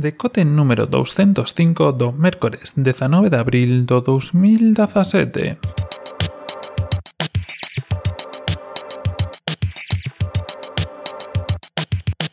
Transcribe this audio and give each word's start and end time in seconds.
Decote 0.00 0.46
número 0.46 0.86
205 0.86 1.92
do 1.92 2.08
mércores 2.08 2.72
19 2.72 3.28
de 3.28 3.36
abril 3.36 3.84
do 3.84 4.00
2017. 4.00 5.60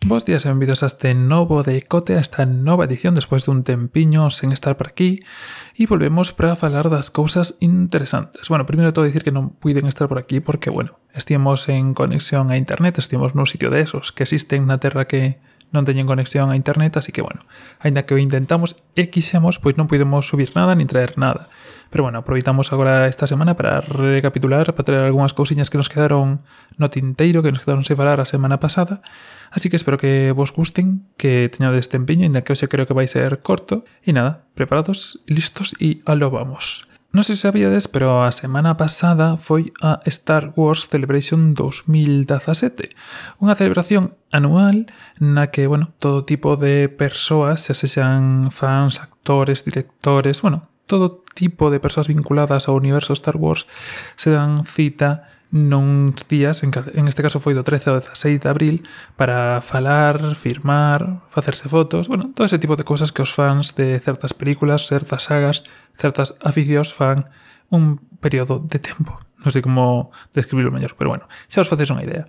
Bos 0.07 0.23
días 0.23 0.47
e 0.47 0.47
benvidos 0.47 0.79
a 0.79 0.87
este 0.87 1.11
novo 1.11 1.59
decote, 1.59 2.15
a 2.15 2.23
esta 2.23 2.47
nova 2.47 2.87
edición 2.87 3.19
despois 3.19 3.43
dun 3.43 3.67
tempiño 3.67 4.31
sen 4.31 4.55
estar 4.55 4.79
por 4.79 4.87
aquí 4.87 5.27
e 5.75 5.83
volvemos 5.91 6.31
para 6.31 6.55
falar 6.55 6.87
das 6.87 7.11
cousas 7.11 7.59
interesantes. 7.59 8.47
Bueno, 8.47 8.63
primeiro 8.63 8.95
todo 8.95 9.03
dicir 9.03 9.27
que 9.27 9.35
non 9.35 9.59
puiden 9.59 9.91
estar 9.91 10.07
por 10.07 10.23
aquí 10.23 10.39
porque, 10.39 10.71
bueno, 10.71 11.03
estivemos 11.11 11.67
en 11.67 11.91
conexión 11.91 12.47
a 12.47 12.55
internet, 12.55 12.95
estivemos 12.95 13.35
nun 13.35 13.43
sitio 13.43 13.67
de 13.67 13.83
esos 13.83 14.15
que 14.15 14.23
existen 14.23 14.71
na 14.71 14.79
Terra 14.79 15.11
que 15.11 15.43
non 15.75 15.83
teñen 15.83 16.07
conexión 16.07 16.47
a 16.49 16.55
internet, 16.55 16.95
así 16.95 17.11
que 17.11 17.19
bueno, 17.19 17.43
aínda 17.83 18.07
que 18.07 18.15
o 18.15 18.21
intentamos 18.21 18.79
e 18.95 19.11
quixemos, 19.11 19.59
pois 19.59 19.75
non 19.75 19.91
podemos 19.91 20.27
subir 20.27 20.55
nada 20.55 20.75
nin 20.75 20.87
traer 20.87 21.19
nada. 21.19 21.51
Pero 21.89 22.03
bueno, 22.03 22.19
aproveitamos 22.19 22.71
agora 22.71 23.07
esta 23.07 23.27
semana 23.27 23.55
para 23.55 23.79
recapitular, 23.79 24.75
para 24.75 24.83
traer 24.83 25.03
algunhas 25.07 25.31
cousiñas 25.31 25.71
que 25.71 25.79
nos 25.79 25.87
quedaron 25.87 26.43
no 26.75 26.87
tinteiro, 26.91 27.43
que 27.43 27.51
nos 27.51 27.63
quedaron 27.63 27.83
se 27.83 27.95
falar 27.95 28.19
a 28.19 28.27
semana 28.27 28.59
pasada, 28.59 29.03
así 29.51 29.69
que 29.69 29.75
espero 29.75 29.97
que 29.97 30.31
vos 30.35 30.51
gusten, 30.51 31.07
que 31.15 31.47
teñades 31.51 31.91
empeño, 31.95 32.23
aínda 32.23 32.43
que 32.43 32.51
hoxe 32.51 32.67
creo 32.67 32.87
que 32.87 32.95
vai 32.95 33.07
ser 33.07 33.43
corto, 33.43 33.87
e 34.03 34.11
nada, 34.11 34.47
preparados, 34.55 35.19
listos 35.27 35.75
e 35.79 35.99
alo 36.03 36.31
vamos. 36.31 36.86
Non 37.17 37.25
sei 37.25 37.33
se 37.33 37.49
sabíades, 37.49 37.89
pero 37.89 38.21
a 38.21 38.29
semana 38.29 38.77
pasada 38.77 39.41
foi 39.41 39.73
a 39.81 40.05
Star 40.05 40.53
Wars 40.53 40.85
Celebration 40.85 41.57
2017, 41.57 42.93
unha 43.41 43.57
celebración 43.57 44.13
anual 44.29 44.85
na 45.17 45.49
que, 45.49 45.65
bueno, 45.65 45.97
todo 45.97 46.29
tipo 46.29 46.61
de 46.61 46.93
persoas, 46.93 47.65
xa 47.65 47.73
sexan 47.73 48.53
fans, 48.53 49.01
actores, 49.01 49.65
directores, 49.65 50.45
bueno, 50.45 50.69
todo 50.85 51.25
tipo 51.33 51.73
de 51.73 51.81
persoas 51.81 52.05
vinculadas 52.05 52.69
ao 52.69 52.77
universo 52.77 53.17
Star 53.17 53.41
Wars 53.41 53.65
se 54.13 54.29
dan 54.29 54.61
cita 54.61 55.36
non 55.51 56.11
días, 56.27 56.63
en, 56.63 56.75
en 56.75 57.07
este 57.07 57.23
caso 57.23 57.39
foi 57.39 57.55
do 57.55 57.63
13 57.63 57.91
ao 57.91 57.99
16 58.03 58.43
de 58.43 58.49
abril, 58.51 58.75
para 59.15 59.63
falar, 59.63 60.35
firmar, 60.35 61.23
facerse 61.31 61.71
fotos, 61.71 62.11
bueno, 62.11 62.35
todo 62.35 62.43
ese 62.43 62.59
tipo 62.59 62.75
de 62.75 62.83
cosas 62.83 63.15
que 63.15 63.23
os 63.23 63.31
fans 63.31 63.75
de 63.79 63.99
certas 64.03 64.35
películas, 64.35 64.91
certas 64.91 65.23
sagas, 65.31 65.63
certas 65.95 66.35
aficios 66.43 66.91
fan 66.91 67.31
un 67.69 67.99
período 68.19 68.59
de 68.59 68.79
tempo. 68.79 69.19
Non 69.37 69.53
sei 69.53 69.61
como 69.63 70.09
describirlo 70.33 70.73
mellor, 70.73 70.97
pero 70.97 71.13
bueno, 71.13 71.29
xa 71.47 71.63
os 71.63 71.69
facedes 71.69 71.93
unha 71.93 72.03
idea. 72.03 72.25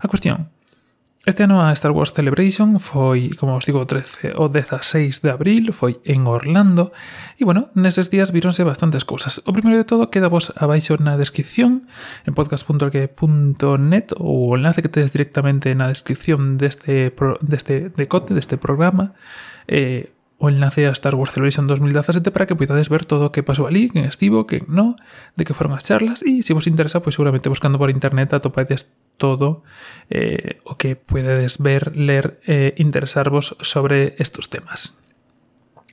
A 0.00 0.06
cuestión 0.08 0.48
Este 1.24 1.44
ano 1.44 1.62
a 1.62 1.70
Star 1.70 1.92
Wars 1.92 2.10
Celebration 2.10 2.80
foi, 2.82 3.30
como 3.38 3.54
os 3.54 3.62
digo, 3.62 3.86
13 3.86 4.34
ou 4.34 4.50
16 4.50 5.22
de 5.22 5.30
abril, 5.30 5.70
foi 5.70 6.02
en 6.02 6.26
Orlando, 6.26 6.90
e 7.38 7.46
bueno, 7.46 7.70
neses 7.78 8.10
días 8.10 8.34
vironse 8.34 8.66
bastantes 8.66 9.06
cousas. 9.06 9.38
O 9.46 9.54
primeiro 9.54 9.78
de 9.78 9.86
todo 9.86 10.10
queda 10.10 10.26
vos 10.26 10.50
abaixo 10.58 10.98
na 10.98 11.14
descripción, 11.14 11.86
en 12.26 12.34
podcast.org.net, 12.34 14.18
ou 14.18 14.50
o 14.50 14.56
enlace 14.58 14.82
que 14.82 14.90
tedes 14.90 15.14
directamente 15.14 15.70
na 15.78 15.86
descripción 15.86 16.58
deste, 16.58 17.14
pro, 17.14 17.38
deste 17.38 17.94
decote, 17.94 18.34
deste 18.34 18.58
programa, 18.58 19.14
eh, 19.70 20.10
o 20.42 20.50
enlace 20.50 20.88
a 20.88 20.90
Star 20.90 21.14
Wars 21.14 21.30
Celebration 21.30 21.70
2017 21.70 22.34
para 22.34 22.50
que 22.50 22.58
poidades 22.58 22.90
ver 22.90 23.06
todo 23.06 23.30
o 23.30 23.32
que 23.32 23.46
pasou 23.46 23.70
ali, 23.70 23.86
quen 23.86 24.10
estivo, 24.10 24.42
quen 24.42 24.66
no, 24.66 24.98
de 25.38 25.46
que 25.46 25.54
foron 25.54 25.70
as 25.70 25.86
charlas 25.86 26.26
e 26.26 26.42
se 26.42 26.50
vos 26.50 26.66
interesa, 26.66 26.98
pois 26.98 27.14
seguramente 27.14 27.46
buscando 27.46 27.78
por 27.78 27.94
internet 27.94 28.34
atopades 28.34 28.90
todo 29.22 29.62
eh, 30.10 30.58
o 30.66 30.74
que 30.74 30.98
podedes 30.98 31.62
ver, 31.62 31.94
ler 31.94 32.42
e 32.42 32.74
eh, 32.74 32.82
interesarvos 32.82 33.54
sobre 33.62 34.18
estos 34.18 34.50
temas. 34.50 34.98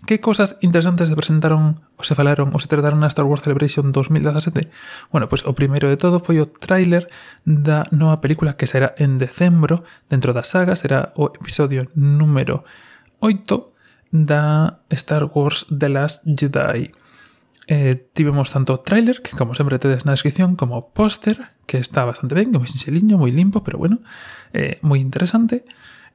Que 0.09 0.17
cosas 0.17 0.58
interesantes 0.66 1.13
se 1.13 1.13
presentaron 1.13 1.78
ou 1.94 2.02
se 2.02 2.17
falaron 2.17 2.50
ou 2.50 2.58
se 2.58 2.66
trataron 2.66 3.06
na 3.06 3.13
Star 3.13 3.30
Wars 3.30 3.45
Celebration 3.45 3.94
2017? 3.94 4.66
Bueno, 5.13 5.30
pois 5.30 5.45
o 5.45 5.53
primeiro 5.53 5.94
de 5.94 6.02
todo 6.02 6.17
foi 6.17 6.41
o 6.41 6.50
tráiler 6.50 7.06
da 7.45 7.85
nova 7.94 8.18
película 8.18 8.57
que 8.57 8.66
será 8.66 8.97
en 8.97 9.22
decembro 9.22 9.85
dentro 10.09 10.34
da 10.34 10.41
saga, 10.41 10.74
será 10.74 11.13
o 11.13 11.29
episodio 11.38 11.85
número 11.94 12.66
8 13.22 13.78
da 14.12 14.81
Star 14.90 15.25
Wars 15.34 15.66
The 15.70 15.90
Last 15.90 16.24
Jedi. 16.25 16.92
Eh, 17.68 18.09
tivemos 18.14 18.50
tanto 18.52 18.80
trailer, 18.80 19.22
que 19.22 19.38
como 19.38 19.53
sempre 19.53 19.78
tedes 19.78 20.06
na 20.06 20.18
descripción, 20.18 20.58
como 20.58 20.90
póster, 20.90 21.53
que 21.70 21.78
está 21.78 22.02
bastante 22.02 22.34
ben, 22.34 22.50
que 22.50 22.58
moi 22.58 22.66
sinxeliño, 22.66 23.22
moi 23.22 23.30
limpo, 23.30 23.62
pero 23.62 23.78
bueno, 23.78 24.02
eh, 24.58 24.81
moi 24.81 24.98
interesante. 24.98 25.69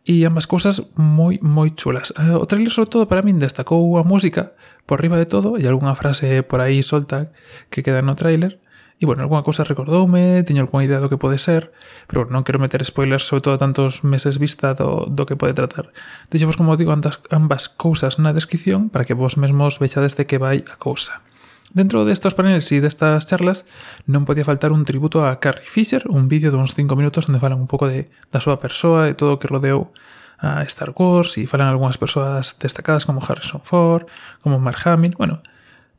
E 0.05 0.27
ambas 0.27 0.51
cousas 0.51 0.83
moi, 0.99 1.39
moi 1.41 1.71
chulas. 1.73 2.11
Eh, 2.19 2.35
o 2.35 2.45
trailer, 2.51 2.75
sobre 2.75 2.91
todo, 2.91 3.07
para 3.07 3.23
min 3.23 3.39
destacou 3.39 3.87
a 3.97 4.03
música 4.03 4.59
por 4.85 4.99
riba 4.99 5.15
de 5.17 5.31
todo 5.31 5.55
e 5.57 5.65
algunha 5.65 5.95
frase 5.95 6.43
por 6.43 6.59
aí 6.59 6.83
solta 6.83 7.31
que 7.71 7.87
queda 7.87 8.03
no 8.03 8.19
trailer, 8.19 8.59
E, 9.03 9.07
bueno, 9.07 9.27
algunha 9.27 9.43
cousa 9.43 9.67
recordoume, 9.67 10.47
teño 10.47 10.63
algunha 10.63 10.87
idea 10.87 11.03
do 11.03 11.11
que 11.11 11.19
pode 11.19 11.43
ser, 11.43 11.75
pero 12.07 12.23
bueno, 12.23 12.39
non 12.39 12.47
quero 12.47 12.63
meter 12.63 12.79
spoilers 12.87 13.27
sobre 13.27 13.43
todo 13.43 13.55
a 13.59 13.63
tantos 13.63 14.07
meses 14.07 14.39
vista 14.39 14.79
do, 14.79 15.11
do 15.11 15.27
que 15.27 15.35
pode 15.35 15.51
tratar. 15.51 15.91
Deixemos, 16.31 16.55
como 16.55 16.79
digo, 16.79 16.95
ambas, 16.95 17.19
ambas 17.35 17.67
cousas 17.67 18.23
na 18.23 18.31
descripción 18.31 18.95
para 18.95 19.03
que 19.03 19.19
vos 19.19 19.35
mesmos 19.35 19.83
vexades 19.83 20.15
de 20.15 20.31
que 20.31 20.39
vai 20.39 20.63
a 20.71 20.79
cousa. 20.79 21.27
Dentro 21.75 22.07
destos 22.07 22.39
paneles 22.39 22.71
e 22.71 22.79
destas 22.79 23.27
charlas 23.27 23.67
non 24.07 24.23
podía 24.23 24.47
faltar 24.47 24.71
un 24.71 24.87
tributo 24.87 25.27
a 25.27 25.43
Carrie 25.43 25.67
Fisher, 25.67 26.07
un 26.07 26.31
vídeo 26.31 26.55
de 26.55 26.59
uns 26.63 26.79
5 26.79 26.95
minutos 26.95 27.27
onde 27.27 27.43
falan 27.43 27.59
un 27.59 27.67
pouco 27.67 27.91
de, 27.91 28.07
da 28.31 28.39
súa 28.39 28.63
persoa 28.63 29.11
e 29.11 29.19
todo 29.19 29.35
o 29.35 29.41
que 29.43 29.51
rodeou 29.51 29.91
a 30.39 30.63
Star 30.71 30.95
Wars 30.95 31.35
e 31.35 31.51
falan 31.51 31.67
algunhas 31.67 31.99
persoas 31.99 32.55
destacadas 32.63 33.03
como 33.03 33.19
Harrison 33.19 33.59
Ford, 33.59 34.07
como 34.39 34.63
Mark 34.63 34.87
Hamill, 34.87 35.19
bueno, 35.19 35.43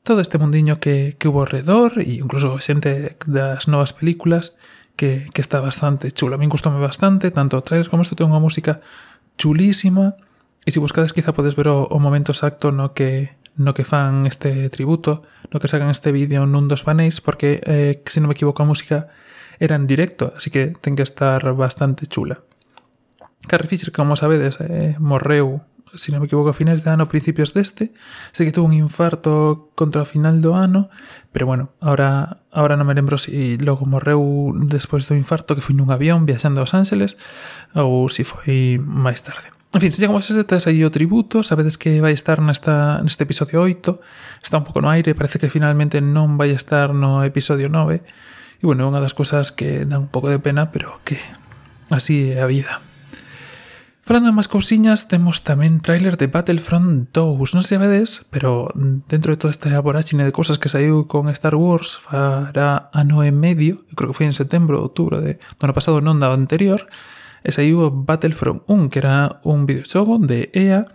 todo 0.06 0.22
este 0.22 0.38
mundiño 0.38 0.80
que, 0.80 1.18
que 1.18 1.28
hubo 1.28 1.42
alrededor 1.42 1.98
e 1.98 2.22
incluso 2.22 2.62
xente 2.62 3.18
das 3.26 3.66
novas 3.66 3.92
películas 3.92 4.54
que, 4.96 5.26
que 5.34 5.42
está 5.42 5.60
bastante 5.60 6.14
chula. 6.14 6.38
A 6.38 6.42
min 6.42 6.54
gustoume 6.54 6.78
bastante, 6.78 7.34
tanto 7.34 7.58
o 7.58 7.66
trailer 7.66 7.90
como 7.90 8.06
isto 8.06 8.14
ten 8.14 8.30
unha 8.30 8.40
música 8.40 8.86
chulísima 9.36 10.16
e 10.62 10.70
se 10.70 10.78
buscades 10.78 11.10
quizá 11.10 11.34
podes 11.34 11.58
ver 11.58 11.74
o, 11.74 11.90
o 11.90 11.98
momento 11.98 12.32
exacto 12.32 12.70
no 12.70 12.94
que 12.94 13.34
no 13.58 13.74
que 13.74 13.84
fan 13.88 14.28
este 14.28 14.70
tributo, 14.70 15.24
no 15.50 15.60
que 15.60 15.68
sacan 15.68 15.90
este 15.90 16.12
vídeo 16.12 16.46
nun 16.46 16.68
dos 16.68 16.84
panéis, 16.84 17.24
porque, 17.24 17.64
eh, 17.64 18.04
se 18.06 18.20
non 18.20 18.30
me 18.30 18.36
equivoco, 18.36 18.62
a 18.62 18.70
música 18.70 19.10
era 19.58 19.80
en 19.80 19.88
directo, 19.88 20.36
así 20.36 20.52
que 20.52 20.76
ten 20.76 21.00
que 21.00 21.08
estar 21.08 21.40
bastante 21.56 22.06
chula. 22.06 22.44
Carrie 23.48 23.72
Fisher, 23.72 23.96
como 23.96 24.20
sabedes, 24.20 24.60
eh, 24.60 25.00
morreu 25.00 25.64
se 25.94 26.10
non 26.10 26.24
me 26.24 26.28
equivoco, 26.28 26.50
a 26.50 26.58
finais 26.58 26.82
de 26.82 26.90
ano, 26.90 27.06
principios 27.06 27.54
deste. 27.54 27.94
Sei 28.34 28.50
que 28.50 28.54
tuvo 28.56 28.66
un 28.66 28.74
infarto 28.74 29.70
contra 29.78 30.02
o 30.02 30.08
final 30.10 30.42
do 30.42 30.58
ano, 30.58 30.90
pero 31.30 31.46
bueno, 31.46 31.70
ahora 31.78 32.42
ahora 32.50 32.74
non 32.80 32.90
me 32.90 32.98
lembro 32.98 33.22
se 33.22 33.30
si 33.30 33.62
logo 33.62 33.86
morreu 33.86 34.56
despois 34.66 35.06
do 35.06 35.14
infarto 35.14 35.54
que 35.54 35.62
foi 35.62 35.78
nun 35.78 35.94
avión 35.94 36.26
viaxando 36.26 36.64
aos 36.64 36.74
Ángeles 36.74 37.20
ou 37.78 38.10
se 38.10 38.22
si 38.22 38.24
foi 38.26 38.82
máis 38.82 39.22
tarde. 39.22 39.54
En 39.76 39.82
fin, 39.84 39.92
se 39.92 40.00
chegamos 40.00 40.24
a 40.32 40.56
ese 40.56 40.70
aí 40.72 40.88
o 40.88 40.90
tributo, 40.90 41.44
sabedes 41.44 41.76
que 41.76 42.00
vai 42.00 42.16
estar 42.16 42.40
nesta, 42.40 43.04
neste 43.04 43.28
episodio 43.28 43.60
8, 43.60 44.00
está 44.40 44.56
un 44.56 44.64
pouco 44.64 44.80
no 44.80 44.88
aire, 44.88 45.12
parece 45.20 45.36
que 45.36 45.52
finalmente 45.52 46.00
non 46.00 46.40
vai 46.40 46.56
estar 46.56 46.96
no 46.96 47.28
episodio 47.28 47.68
9, 47.68 48.00
e 48.00 48.64
bueno, 48.64 48.88
é 48.88 48.90
unha 48.90 49.04
das 49.04 49.12
cousas 49.12 49.52
que 49.52 49.84
dan 49.84 50.08
un 50.08 50.12
pouco 50.12 50.32
de 50.32 50.40
pena, 50.40 50.72
pero 50.72 50.96
que 51.04 51.20
así 51.92 52.32
é 52.32 52.40
a 52.40 52.48
vida. 52.48 52.80
Falando 54.06 54.30
de 54.30 54.38
máis 54.38 54.46
cousiñas, 54.46 55.10
temos 55.10 55.42
tamén 55.42 55.82
trailer 55.82 56.14
de 56.14 56.30
Battlefront 56.30 57.10
2. 57.10 57.58
Non 57.58 57.66
se 57.66 57.82
vedes, 57.82 58.22
pero 58.30 58.70
dentro 59.10 59.34
de 59.34 59.40
toda 59.42 59.50
esta 59.50 59.74
voráxine 59.82 60.22
de 60.22 60.30
cousas 60.30 60.62
que 60.62 60.70
saiu 60.70 61.10
con 61.10 61.26
Star 61.34 61.58
Wars 61.58 61.98
fará 61.98 62.94
ano 62.94 63.26
e 63.26 63.34
medio, 63.34 63.82
creo 63.98 64.14
que 64.14 64.18
foi 64.22 64.30
en 64.30 64.38
setembro 64.38 64.78
ou 64.78 64.94
outubro 64.94 65.26
de, 65.26 65.42
do 65.42 65.64
ano 65.66 65.74
pasado, 65.74 66.06
non 66.06 66.22
da 66.22 66.30
anterior, 66.30 66.86
e 67.42 67.50
saiu 67.50 67.90
Battlefront 67.90 68.62
1, 68.70 68.94
que 68.94 69.02
era 69.02 69.42
un 69.42 69.66
videoxogo 69.66 70.22
de 70.22 70.54
EA 70.54 70.86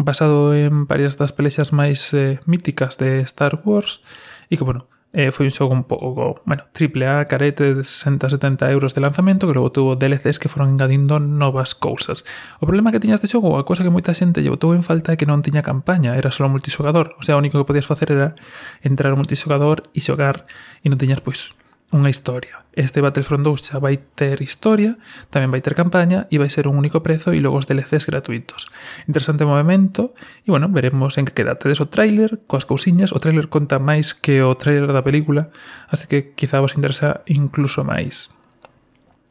basado 0.00 0.56
en 0.56 0.88
varias 0.88 1.20
das 1.20 1.36
pelexas 1.36 1.68
máis 1.68 2.16
eh, 2.16 2.40
míticas 2.48 2.96
de 2.96 3.20
Star 3.28 3.60
Wars 3.60 4.00
e 4.48 4.56
que, 4.56 4.64
bueno, 4.64 4.88
eh, 5.14 5.30
foi 5.30 5.46
un 5.46 5.54
xogo 5.54 5.70
un 5.70 5.86
pouco, 5.86 6.42
bueno, 6.42 6.66
triple 6.74 7.06
A, 7.06 7.24
carete 7.30 7.72
de 7.72 7.86
60-70 7.86 8.66
euros 8.74 8.98
de 8.98 9.00
lanzamento, 9.00 9.46
que 9.46 9.54
logo 9.54 9.70
tuvo 9.70 9.94
DLCs 9.94 10.42
que 10.42 10.50
foron 10.50 10.74
engadindo 10.74 11.22
novas 11.22 11.78
cousas. 11.78 12.26
O 12.58 12.66
problema 12.66 12.90
que 12.90 12.98
tiña 12.98 13.14
este 13.14 13.30
xogo, 13.30 13.54
a 13.54 13.64
cousa 13.64 13.86
que 13.86 13.94
moita 13.94 14.10
xente 14.10 14.42
lle 14.42 14.50
botou 14.50 14.74
en 14.74 14.82
falta 14.82 15.14
é 15.14 15.16
que 15.16 15.24
non 15.24 15.46
tiña 15.46 15.62
campaña, 15.62 16.18
era 16.18 16.34
só 16.34 16.50
multixogador. 16.50 17.14
O 17.16 17.22
sea, 17.22 17.38
o 17.38 17.40
único 17.40 17.62
que 17.62 17.66
podías 17.70 17.86
facer 17.86 18.10
era 18.10 18.34
entrar 18.82 19.14
ao 19.14 19.18
multixogador 19.22 19.86
e 19.94 20.02
xogar 20.02 20.50
e 20.82 20.90
non 20.90 20.98
tiñas, 20.98 21.22
pois, 21.22 21.54
unha 21.92 22.10
historia. 22.10 22.64
Este 22.74 22.98
Battlefront 22.98 23.44
2 23.46 23.70
xa 23.70 23.78
vai 23.78 24.00
ter 24.18 24.42
historia, 24.42 24.98
tamén 25.30 25.52
vai 25.54 25.62
ter 25.62 25.78
campaña 25.78 26.26
e 26.32 26.40
vai 26.42 26.50
ser 26.50 26.66
un 26.66 26.74
único 26.74 27.04
prezo 27.06 27.30
e 27.30 27.38
logo 27.38 27.60
os 27.60 27.70
DLCs 27.70 28.10
gratuitos. 28.10 28.66
Interesante 29.06 29.46
movimento 29.46 30.16
e, 30.42 30.50
bueno, 30.50 30.66
veremos 30.72 31.14
en 31.20 31.28
que 31.28 31.36
queda. 31.36 31.54
Tedes 31.54 31.78
o 31.78 31.86
tráiler 31.86 32.42
coas 32.50 32.66
cousiñas, 32.66 33.14
o 33.14 33.22
tráiler 33.22 33.46
conta 33.46 33.78
máis 33.78 34.10
que 34.16 34.42
o 34.42 34.56
tráiler 34.58 34.90
da 34.90 35.06
película, 35.06 35.54
así 35.86 36.10
que 36.10 36.34
quizá 36.34 36.58
vos 36.58 36.74
interesa 36.74 37.22
incluso 37.30 37.86
máis. 37.86 38.34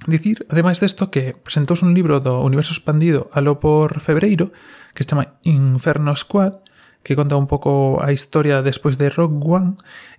Dicir, 0.08 0.48
ademais 0.52 0.80
desto, 0.84 1.12
que 1.12 1.32
presentouse 1.32 1.84
un 1.84 1.96
libro 1.96 2.20
do 2.20 2.44
universo 2.44 2.76
expandido 2.76 3.32
alo 3.32 3.60
por 3.64 4.04
febreiro 4.04 4.52
que 4.92 5.04
se 5.04 5.10
chama 5.12 5.40
Inferno 5.48 6.12
Squad, 6.16 6.60
que 7.04 7.20
conta 7.20 7.36
un 7.36 7.46
pouco 7.46 8.00
a 8.00 8.16
historia 8.16 8.64
despois 8.64 8.98
de 8.98 9.12
Rogue 9.12 9.44
One 9.44 9.70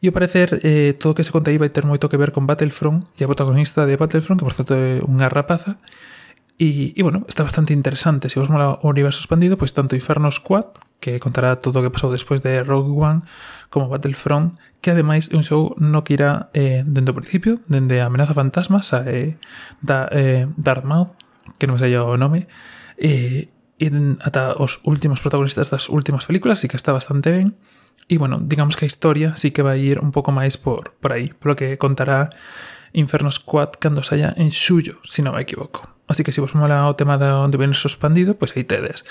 e 0.04 0.12
ao 0.12 0.14
parecer 0.14 0.60
eh, 0.60 0.92
todo 0.94 1.12
o 1.12 1.16
que 1.16 1.25
se 1.25 1.32
conta 1.32 1.48
aí 1.48 1.58
vai 1.58 1.72
ter 1.72 1.88
moito 1.88 2.12
que 2.12 2.20
ver 2.20 2.31
con 2.31 2.44
Battlefront 2.44 3.08
e 3.16 3.25
a 3.25 3.28
protagonista 3.28 3.88
de 3.88 3.96
Battlefront 3.96 4.38
que 4.38 4.46
por 4.46 4.54
certo 4.54 4.76
é 4.76 5.00
unha 5.02 5.32
rapaza 5.32 5.81
E, 6.54 6.94
e 6.94 7.02
bueno, 7.02 7.26
está 7.26 7.42
bastante 7.42 7.75
interesante. 7.75 8.31
Se 8.31 8.38
vos 8.38 8.46
mola 8.46 8.78
o 8.78 8.86
universo 8.86 9.19
expandido, 9.19 9.58
pois 9.58 9.75
tanto 9.75 9.98
Inferno 9.98 10.31
Squad 10.31 10.70
Que 11.02 11.19
contará 11.19 11.58
todo 11.58 11.81
o 11.81 11.82
que 11.82 11.90
pasou 11.90 12.14
despois 12.14 12.46
de 12.46 12.62
Rogue 12.62 12.94
One 12.94 13.26
Como 13.75 13.90
Battlefront 13.90 14.54
Que 14.78 14.94
ademais 14.94 15.26
é 15.30 15.37
un 15.37 15.42
show 15.42 15.75
no 15.82 16.06
que 16.06 16.14
irá 16.14 16.54
eh, 16.54 16.87
Dende 16.87 17.10
o 17.10 17.19
principio, 17.19 17.58
dende 17.66 17.98
a 17.98 18.06
Amenaza 18.06 18.38
Fantasma 18.38 18.87
a 18.87 19.02
eh, 19.10 19.34
da, 19.82 20.06
eh, 20.14 20.46
Darth 20.54 20.87
Maul 20.87 21.10
Que 21.58 21.66
non 21.66 21.75
me 21.75 21.82
sei 21.82 21.90
o 21.98 22.14
nome 22.14 22.46
eh, 23.02 23.50
en, 23.79 24.19
ata 24.23 24.55
os 24.59 24.81
últimos 24.85 25.21
protagonistas 25.21 25.71
das 25.71 25.88
últimas 25.88 26.26
películas, 26.26 26.59
así 26.59 26.69
que 26.69 26.76
está 26.76 26.93
bastante 26.93 27.31
ben. 27.31 27.56
E, 28.09 28.19
bueno, 28.19 28.38
digamos 28.43 28.76
que 28.76 28.85
a 28.85 28.91
historia 28.91 29.37
sí 29.37 29.50
que 29.50 29.65
vai 29.65 29.81
ir 29.81 29.99
un 29.99 30.12
pouco 30.12 30.29
máis 30.31 30.61
por, 30.61 30.93
por 31.00 31.17
aí, 31.17 31.32
polo 31.32 31.56
que 31.56 31.81
contará 31.81 32.29
Inferno 32.94 33.31
Squad 33.31 33.76
cando 33.79 34.02
saia 34.02 34.32
en 34.38 34.50
xullo, 34.55 35.02
se 35.05 35.19
si 35.19 35.23
non 35.23 35.35
me 35.35 35.43
equivoco. 35.43 35.94
Así 36.06 36.23
que 36.23 36.32
se 36.32 36.41
vos 36.41 36.55
mola 36.55 36.88
o 36.88 36.96
tema 36.96 37.19
de 37.19 37.26
universo 37.26 37.58
viene 37.58 37.93
expandido, 37.93 38.31
pois 38.38 38.52
pues 38.52 38.56
aí 38.56 38.64
tedes. 38.64 39.05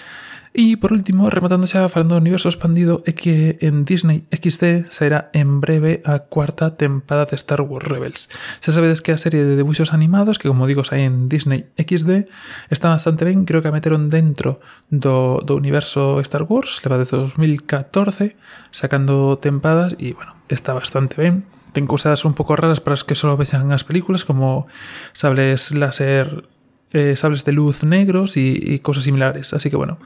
E 0.54 0.78
por 0.78 0.94
último, 0.94 1.34
rematando 1.34 1.66
xa 1.66 1.90
falando 1.90 2.14
do 2.14 2.22
universo 2.22 2.46
expandido, 2.46 3.02
é 3.10 3.18
que 3.18 3.58
en 3.66 3.90
Disney 3.90 4.30
XD 4.30 4.94
sairá 4.94 5.34
en 5.34 5.58
breve 5.58 6.06
a 6.06 6.30
cuarta 6.30 6.78
tempada 6.78 7.26
de 7.26 7.34
Star 7.34 7.66
Wars 7.66 7.90
Rebels. 7.90 8.30
Xa 8.62 8.70
sabedes 8.70 9.02
que 9.02 9.10
a 9.10 9.18
serie 9.18 9.42
de 9.42 9.58
debuxos 9.58 9.98
animados, 9.98 10.38
que 10.38 10.46
como 10.46 10.70
digo 10.70 10.86
sai 10.86 11.10
en 11.10 11.26
Disney 11.26 11.66
XD, 11.74 12.30
está 12.70 12.94
bastante 12.94 13.26
ben, 13.26 13.50
creo 13.50 13.66
que 13.66 13.74
a 13.74 13.76
meteron 13.76 14.14
dentro 14.14 14.62
do, 14.94 15.42
do 15.42 15.58
universo 15.58 16.22
Star 16.22 16.46
Wars, 16.46 16.78
leva 16.86 17.02
desde 17.02 17.18
2014, 17.18 18.38
sacando 18.70 19.42
tempadas, 19.42 19.98
e 19.98 20.14
bueno, 20.14 20.38
está 20.54 20.78
bastante 20.78 21.18
ben 21.18 21.50
ten 21.74 21.90
cousas 21.90 22.24
un 22.24 22.38
pouco 22.38 22.56
raras 22.56 22.80
para 22.80 22.94
as 22.94 23.04
que 23.04 23.18
só 23.18 23.34
vexan 23.36 23.74
as 23.74 23.84
películas, 23.84 24.24
como 24.24 24.70
sables 25.12 25.74
láser, 25.74 26.48
eh, 26.94 27.18
sables 27.18 27.44
de 27.44 27.52
luz 27.52 27.84
negros 27.84 28.38
e, 28.38 28.78
e 28.78 28.80
cousas 28.80 29.04
similares. 29.04 29.52
Así 29.52 29.68
que, 29.68 29.76
bueno, 29.76 29.98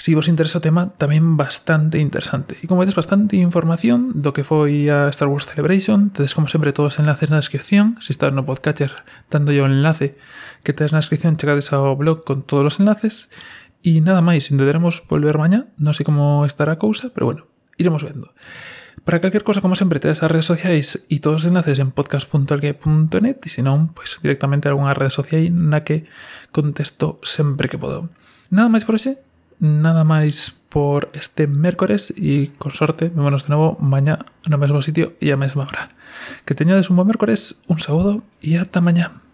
si 0.00 0.14
vos 0.14 0.28
interesa 0.28 0.60
o 0.60 0.64
tema, 0.64 0.96
tamén 0.96 1.36
bastante 1.36 2.00
interesante. 2.00 2.56
E 2.60 2.64
como 2.64 2.80
vedes, 2.80 2.96
bastante 2.96 3.36
información 3.36 4.16
do 4.16 4.32
que 4.32 4.48
foi 4.48 4.88
a 4.88 5.12
Star 5.12 5.28
Wars 5.28 5.44
Celebration. 5.44 6.08
Tedes, 6.08 6.32
como 6.32 6.48
sempre, 6.48 6.72
todos 6.72 6.96
os 6.96 7.00
enlaces 7.04 7.28
na 7.28 7.36
descripción. 7.36 8.00
Se 8.00 8.16
estás 8.16 8.32
no 8.32 8.48
podcatcher, 8.48 9.04
dándolle 9.28 9.60
o 9.60 9.68
enlace 9.68 10.16
que 10.64 10.72
tedes 10.72 10.96
na 10.96 11.04
descripción, 11.04 11.36
chegades 11.36 11.68
ao 11.76 12.00
blog 12.00 12.24
con 12.24 12.40
todos 12.40 12.64
os 12.64 12.76
enlaces. 12.80 13.28
E 13.84 14.00
nada 14.00 14.24
máis, 14.24 14.48
intentaremos 14.48 15.04
volver 15.04 15.36
mañá. 15.36 15.68
Non 15.76 15.92
sei 15.92 16.08
como 16.08 16.48
estará 16.48 16.76
a 16.76 16.80
cousa, 16.80 17.12
pero 17.12 17.28
bueno, 17.28 17.42
iremos 17.76 18.00
vendo. 18.00 18.32
Para 19.04 19.20
cualquier 19.20 19.44
cosa, 19.44 19.60
como 19.60 19.76
siempre, 19.76 20.00
tedes 20.00 20.20
las 20.22 20.30
redes 20.30 20.44
sociais 20.44 21.06
e 21.08 21.24
todos 21.24 21.42
os 21.42 21.48
enlaces 21.48 21.80
en 21.80 21.88
podcast.algue.net 21.88 23.40
e 23.40 23.48
se 23.48 23.64
non, 23.64 23.88
pois 23.96 24.16
pues, 24.16 24.22
directamente 24.22 24.68
algunha 24.68 24.92
rede 24.92 25.08
social 25.08 25.48
na 25.48 25.82
que 25.82 26.04
contesto 26.52 27.16
sempre 27.24 27.72
que 27.72 27.80
podo. 27.80 28.12
Nada 28.52 28.68
máis 28.68 28.84
por 28.84 29.00
hoxe, 29.00 29.16
nada 29.56 30.04
máis 30.04 30.52
por 30.68 31.08
este 31.16 31.48
mércores 31.48 32.12
e 32.12 32.52
con 32.60 32.76
sorte, 32.76 33.08
vémonos 33.08 33.48
de 33.48 33.56
novo 33.56 33.80
mañá 33.80 34.20
no 34.44 34.60
mesmo 34.60 34.84
sitio 34.84 35.16
e 35.16 35.32
a 35.32 35.40
mesma 35.40 35.64
hora. 35.64 35.96
Que 36.44 36.52
teñades 36.52 36.92
un 36.92 37.00
bo 37.00 37.08
mércores, 37.08 37.56
un 37.72 37.80
saúdo 37.80 38.20
e 38.44 38.60
ata 38.60 38.84
mañá. 38.84 39.29